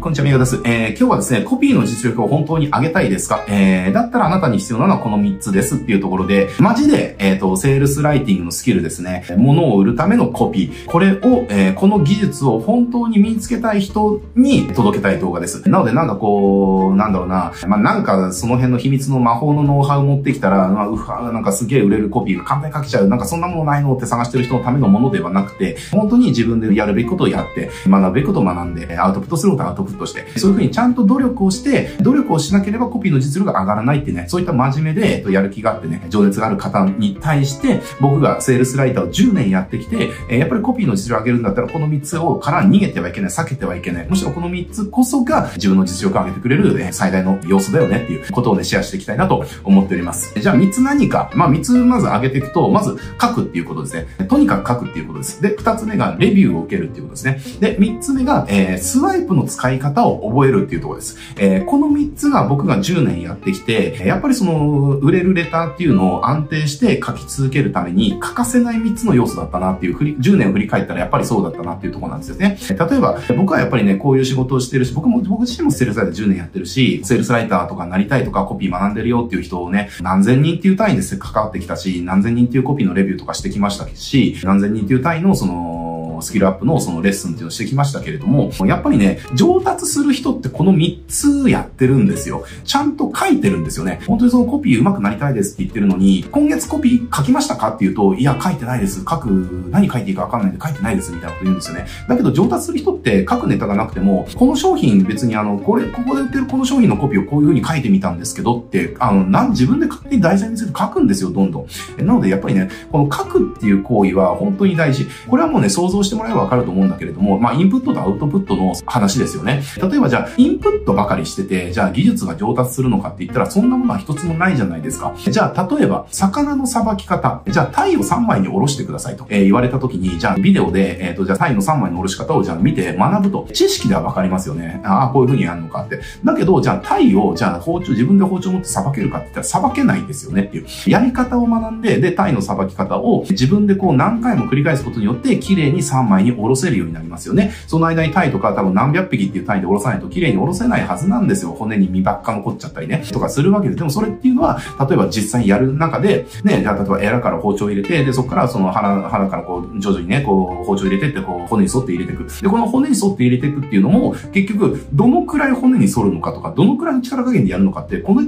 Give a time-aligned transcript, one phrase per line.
[0.00, 0.62] こんにちは、みよです。
[0.64, 3.44] えー、今日はですね、コピーの実力を本当に上げたいですか？
[3.48, 10.86] えー、だったらあなたに必要なのはこの3つですっていうところで、マジで、えっ、ー、と、セールスライティングのスキルですね、物を売るためのコピー。
[10.86, 15.68] これを、えー、この技術を本当に身につけたい人に届けたい動画です。
[15.68, 44.06] なので、なんかこう、なんだろうな、まあ、なんかその辺の秘密の魔法のノウハウ持ってきたら、まあ、うわ、なんかすげえ売れるコピーが簡単に書けちゃう、なんかそんなものないのって探してる人のためのものではなくて、本当に自分でやるべきことをやって、学ぶべきことを学んで、アウトプットすることはアウトプットとして、そういうふうにちゃんと努力をして、努力をしなければコピーの実力が上がらないってね、そういった真面目で、やる気があってね、情熱がある方に対して、僕がセールスライターを10年やってきて、やっぱりコピーの実力を上げるんだったら、この3つをから逃げてはいけない、避けてはいけない。
[44.08, 50.38] むしろこの3つこそが自分の実力を上げてくれる最大の要素だよねっていうことをね、シェアしていきたいなと思っております。
[50.38, 54.06] じゃあ3つ何かまあ3つまず上げていくと、まず書くっていうことですね。
[54.26, 55.42] とにかく書くっていうことです。
[55.42, 57.68] で、2つ目がレビューを受けるっていうことですね。
[57.74, 61.16] で、3つ目が、えー、スワイプの使い方を覚えるっていうところです。
[61.36, 72.58] えー、この3つが僕が10年やってきて、やっぱりその、売れるレターっていうのを安定して書き続けるために欠かせない3つの要素だったなっていう、振り、10年を振り返ったらやっぱりそうだったなっていうところなんですよね。
[72.68, 85.79] 例えば、僕はやっぱりね、こういう仕事をしてるし、僕も、僕自身もセールスライター10年やってるし、セールスライターとかなりたいとかコピー学んでるよっていう人をね、何千人っていう単位で関わってきたし、何千人っていうコピーのレビューとかしてきましたし、何千人っていう単位のその、
[86.22, 92.44] スキルアップのそのレッスンっていうのをしてきましたけれども、やっぱりね、上達する人ってこの3つやってるんですよ。
[92.64, 94.00] ちゃんと書いてるんですよね。
[94.06, 99.00] 本当にそのコピー上手くなりたいですって言ってるのに、今月コピー書きましたかっていうと、いや、書いてないです。
[99.00, 99.28] 書く、
[99.70, 101.86] 何書いていいかわかんないんで書いてないですみたいなこと言うんですよね。
[102.08, 111.66] だけど上達する人って書くネタがなくても、この商品別にあの、これ、ここで売ってるこの商品のコピーをこういう風に書いてみたんですけどって、あの、なん、自分で勝手に題材について書くんですよ、どんどん。
[112.04, 115.06] なのでやっぱりね、この書くっていう行為は本当に大事。
[115.28, 119.62] これはもうね、想像してしてもらえばわかると思うんだけれども、まあ、インプットとアウトプットの話ですよね。
[119.80, 125.14] 例えばじゃあ、インプットばかりしてて、じゃあ技術が上達するのかって言ったら、そんなものは一つもないじゃないですか。
[125.16, 127.42] じゃあ、例えば、魚のさばき方。
[127.46, 134.80] じゃあ、タイを3枚におろしてくださいと、えー、言われた時に、じゃあ、ビデオで、えっ、ー、と、じゃあ、タイの3枚のおろし方をじゃあ見て学ぶと、知識ではわかりますよね。
[134.84, 136.00] ああ、こういう風にやるのかって。
[136.24, 140.66] だけど、じゃあ、タイを、じゃあ、包丁、自分で包丁持ってさばけるかって言ったら、さばけないんですよねっていう。
[140.86, 147.52] やり方を学んで、で、タイのさばき方を自分でこう何回も繰り返すことによって、綺麗にさ3枚におろせるようになりますよね。
[147.66, 151.52] その間にタイとか多分何百匹っていう単位でおろさないと綺麗におろせないはずなんですよ。
[151.52, 153.04] 骨に身ばっか残っちゃったりね。
[153.12, 153.74] とかするわけで。
[153.74, 162.26] でもそれっていうのは、例えば実際にやる中で、ね、じゃあ例えばエラから包丁を入れて、で、そこからその腹、腹からこう、徐々にね、こう、包丁入れてって、こう、骨に沿って入れていく。
[162.42, 168.22] で、この骨に沿って入れていくっていうのも、結局、どのくらい骨に沿るのかとか、どのくらいの力加減でやるのかって、この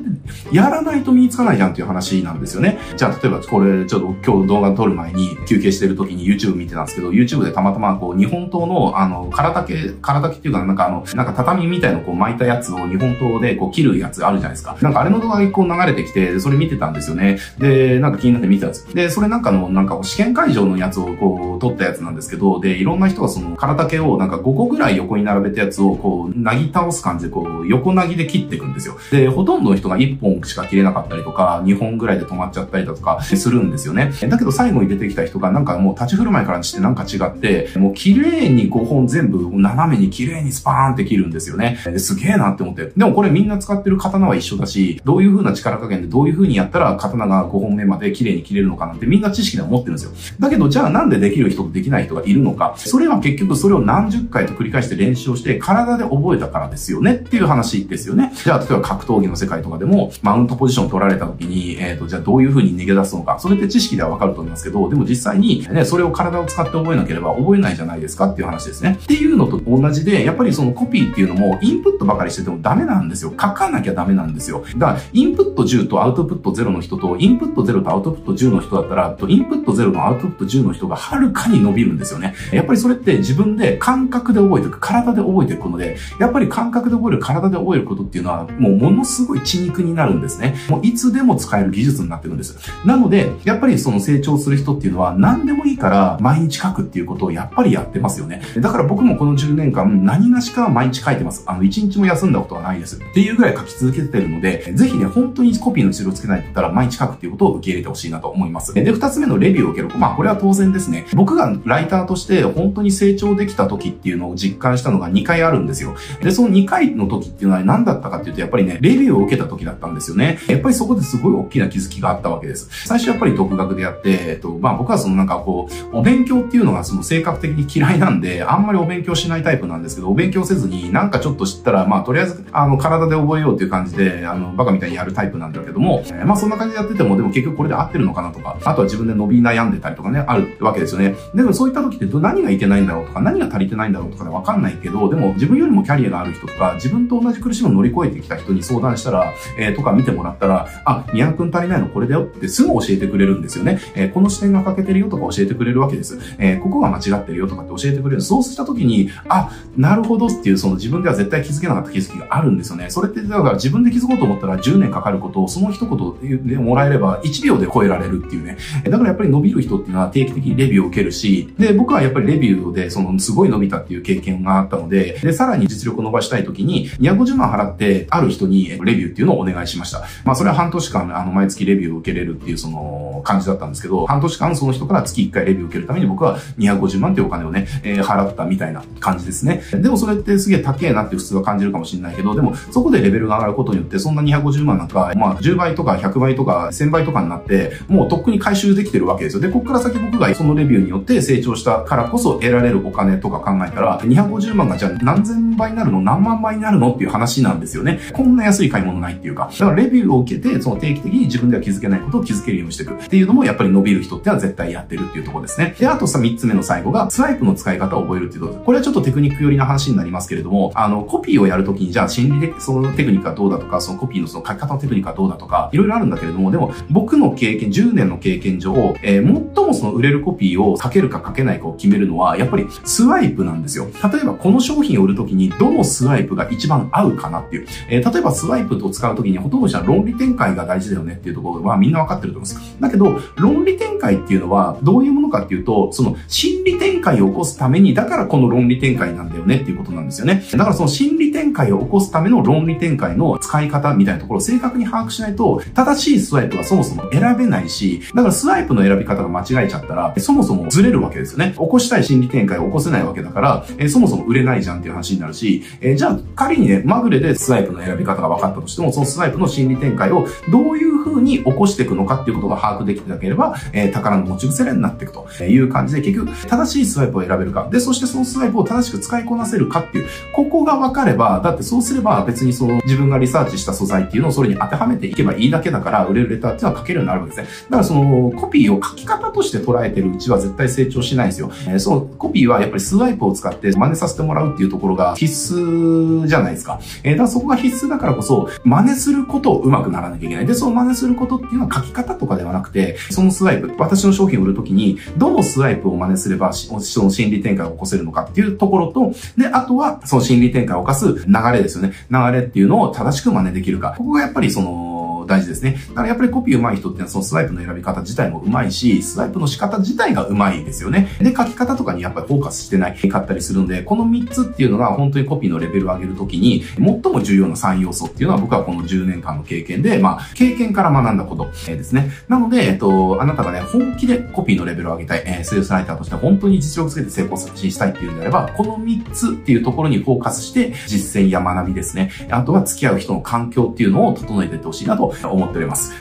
[0.52, 2.78] やらないと身につかないじゃんっていう話なんですよね。
[2.96, 14.76] じゃあ、例えばこれ、ちょっと今日動画撮る前に休憩してる時に YouTube 見てたんですけど、YouTube でたまたまこう、日本刀の、あの、体系、体系っていうか、なんかあの、なんか畳みたいのこう巻いたやつを日本刀でこう切るやつあるじゃないですか。
[14.80, 17.38] なんかあれの動画がこう流れてきて、それ見てたんですよね。
[17.58, 18.84] で、なんか気になって見たやつ。
[18.94, 28.96] で、それなんかの、なんか試験会場のやつをこう撮ったやつなんですけど、で、いろんな人がその体系をなんか5個ぐらい横に並べたやつをこう、なぎ倒す感じでこう、横なぎで切っていくんですよ。
[29.10, 34.12] で、ほとんどの人が1本しか切れなかったりとか、2本ぐらいで止まっちゃったりだとかするんですよね。
[34.28, 41.78] だけど最後に出てきた人がなんかもう立ち振る舞いからしてなんか違って、もう綺麗に5本全部斜めに綺麗にスパーンって切るんですよね。
[41.98, 42.92] すげえなって思って。
[42.96, 50.12] でもこれみんな使ってる刀は一緒だし、どういう風な力加減でどういう風にやったら刀が5本目まで綺麗に切れるのかなんてみんな知識で持ってるんですよ。
[50.38, 52.74] だけどじゃあなんでできる人とできない人がいるのか。
[52.76, 58.32] それは結局それを何十回と繰り返して練習をして体で覚えたからですよねっていう話ですよね。
[58.34, 63.38] じゃあ例えば格闘技の世界とかでもマウントポジション取られた時に、えっ、ー、と、じゃあどういう風に逃げ出すのか。
[63.38, 68.98] それって知識ではわかると思いますけど、でも実際にね、それを体を使って覚えなければ覚えないじゃないですかっていう話ですね。
[69.02, 73.30] っていうのと同じで、やっぱりそのコピーっていうのもインプットばかりしててもダメなんですよ。
[73.30, 74.64] 書かなきゃダメなんですよ。
[74.76, 82.34] だから、インプット10とアウトプット0の人と、インプット0とアウトプット10の人だったら、インプット0のアウトプット10の人がはるかに伸びるんですよね。
[82.52, 90.54] やっぱりそれって自分で感覚で覚えていく、体で覚えていくので、やっぱり感覚で覚える、体で覚えることっていうのは、もうものすごい血肉になるんですね。
[90.68, 92.58] もういつでも使える技術になってるんです。
[92.84, 98.42] なので、やっぱりその成長する人っていうのは、何でもいいから毎日書くっていうことをやっぱりやってますよね。
[98.58, 101.44] だから僕もこの10年間、何がしか毎日書いてます。
[101.46, 102.96] あの、1日も休んだことはないです。
[102.96, 108.74] っていうぐらい書き続けてるので、ぜひね、本当にコピーの治療をつけないって言ったら、毎日書くっていうことを受け入れてほしいなと思います。
[108.74, 109.98] で、二つ目のレビューを受ける。
[109.98, 111.06] まあ、これは当然ですね。
[111.14, 115.94] 僕がライターとして本当に成長できた時っていうのを実感したのが2回あるんですよ。
[116.22, 120.38] で、その2回の時っていうのは何だったかっていうと、やっぱりね、レビューを受けた時だったんですよね。
[120.48, 122.68] やっぱりそこですごい大きな気づきがあったわけです。
[122.86, 141.14] 最初やっぱり独学でやって、えっと、まあ僕はそのなんかこお勉強っていうのがその性格的に嫌いなんで、あんまりお勉強しないタイプなんですけど、お勉強せずになんかちょっと知ったら、まあとりあえず、あの、体で覚えようっていう感じで、あの、バカみたいにやるタイプなんだけども、えー、まあそんな感じでやってても、でも結局これで合ってるのかなとか、あとは自分で伸び悩んでたりとかね、あるわけですよね。
[141.34, 153.78] でもそういった時って何がいけないんだろうとか、何が足りてないんだろうとかでわかんないけど、でも自分よりもキャリアがある人とか、自分と同じ苦しみを乗り越えてきた人に相談したら、えー、とか見てもらったら、あ、宮君足りないのこれだよってすぐ教えてくれるんですよね。
[153.94, 156.18] えー、この視点が欠けてるよとか教えてくれるわけです。
[156.38, 158.22] えー、ここが間違違ってるよとかって教えてくれる。
[158.22, 162.90] そうした時に、あ、なるほどっていう、その自分では絶対気づけなかった気づきがあるんですよね。
[162.90, 168.56] それって、だから自分で気づこうと思ったら10年かかることをその一言でもらえれば1秒で超えられるっていうね。
[168.84, 180.02] だからやっぱり伸びる人っていうのは定期的にレビューを受けるし、で、僕はやっぱりレビューでそのすごい伸びたっていう経験があったので、で、さらに実力を伸ばしたい時に250万払ってある人にレビューっていうのをお願いしました。
[180.24, 189.62] まあそれは半年間あの毎月レビューを受けれるっていうその感じだったんですけど、半年間その人から月1回レビューを受けるために僕は250万っていうお金をね、えー、払ったみたいな感じですね。
[189.72, 199.42] でもそれってすげえ高えなって普通は感じるかもしれないけど、でもそこでレベルが上がることによってそんな250万なんか、まあ10倍とか100倍とか1000倍とかになって、もうとっくに回収できてるわけですよ。
[199.42, 206.00] で、こっから先僕がそのレビューによって成長したからこそ得られるお金とか考えたら、250万がじゃあ何千倍になるの？
[206.00, 206.92] 何万倍になるの？
[206.92, 208.00] っていう話なんですよね。
[208.12, 209.50] こんな安い買い物ないっていうか。
[209.52, 215.74] だからレビューを受けて、その定期的に自分では気づけないことを気づけるようにしていくっていうのもやっぱり伸びる人っては絶対やってるっていうところですね。
[215.78, 218.66] で、あとさ、3つ目の最後が、スワイプの使い方を覚えるっていうところです。
[218.66, 233.86] これはちょっとテクニック寄りな話になりますけれども、あの、コピーをやるときに、じゃあ心理で、そのテクニックがどうだとか、そのコピーのその書き方のテクニックがどうだとか、いろいろあるんだけれども、でも、僕の経験、10年の経験上、えー、最もその売れるコピーを書けるか書けないかを決めるのは、やっぱりスワイプなんですよ。
[234.12, 237.66] 例えば、この商品を売るときに、どのスワイプが一番合うかなっていう。
[237.88, 242.76] えー、例えば、スワイプを使うときに、ほとんどじゃ論理展開が大事だよねっていうところはみんなわかってると思います。
[242.80, 250.44] だけど、論理展開っていうのは、どういうものかっていうと、その心理展開を起こすために、だからこの論理展開なんだよねっていうことなんですよね。
[250.52, 261.52] だからその心理展開を起こすための論理展開の使い方みたいなところを正確に把握しないと、正しいスワイプはそもそも選べないし、だからスワイプの選び方が間違えちゃったら、そもそもずれるわけですよね。
[261.52, 277.68] 起こしたい心理展開を起こせないわけだから、えそもそも売れないじゃんっていう話になるし、えじゃあ仮にね、まぐれでスワイプの選び方が分かったとしても、そのスワイプの心理展開をどういう風に起こしていくのかっていうことが把握できてなければ、えー、宝の持ち腐れになっていくという感じで、結局、正しいスワイプを選べるか。
[277.70, 287.64] で、そしてそのスワイプを正しく使いこなせるかっていう、ここが分かれば、だってそうすれば別にその自分がリサーチした素材っていうのをそれに当てはめていけばいいだけだから、売れるレターっていうのは書けるようになるわけですね。
[287.64, 291.50] だからその、コピーを書き方として捉えてるうちは絶対成長しないんですよ。
[291.66, 296.80] えー、そのコピーはやっぱりスワイプを使って真似させてもらうっていうところが必須じゃないですか。
[297.02, 300.46] えー、だからそこが必須だからこそ、真似することを上手くならなきゃいけない。
[300.46, 311.92] で、その真似することっていうのは書き方とかではなくて、そのスワイプ、私の商品を売るときに、どのスワイプを真似すれば、その心理展開を起こせるのかっていうところと、で、あとは、その心理展開を犯す流れですよね。
[312.10, 313.94] 流れっていうのを正しく真似できるか。
[313.96, 314.92] ここがやっぱりその、
[315.26, 315.76] 大事ですね。
[315.88, 321.08] だからやっぱりコピー上手い人ってのはそのスワイプの選び方自体も上手いし、スワイプの仕方自体が上手いですよね。
[321.20, 332.10] で、書き方とかにやっぱりフォーカスしてないかったりするので、この3つっていうのが本当にコピーのレベルを上げるときに、最も重要な3要素っていうのは僕はこの10年間の経験で、まあ、経験から学んだことですね。
[332.28, 342.10] なので、えっと、あなたがね、本気でコピーのレベルを上げたい、えー、セールスライターとして本当に実力つけて成功したいっていうんであれば、この3つっていうところにフォーカスして、実践や学びですね。
[342.30, 345.92] あとは付き合う人の環境っていうのを整えていってほしいなと思っております。